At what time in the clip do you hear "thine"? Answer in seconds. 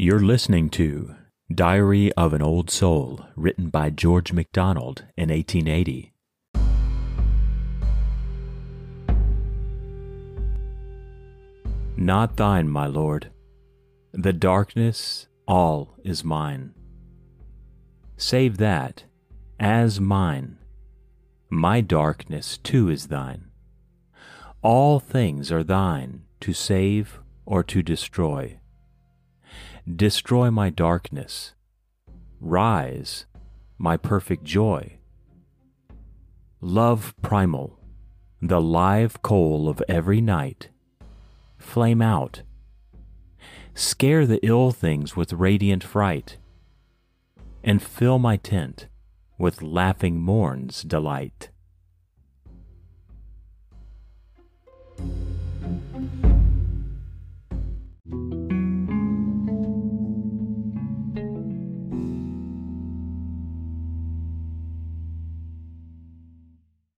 12.36-12.68, 23.08-23.50, 25.64-26.22